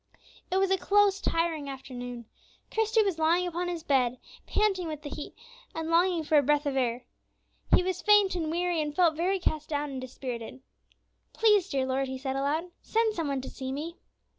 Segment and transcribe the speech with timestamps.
[0.49, 2.25] It was a close, tiring afternoon.
[2.73, 5.35] Christie was lying upon his bed, panting with the heat,
[5.75, 7.05] and longing for a breath of air.
[7.75, 10.61] He was faint and weary, and felt very cast down and dispirited.
[11.33, 13.97] "Please, dear Lord," he said aloud, "send some one to see me."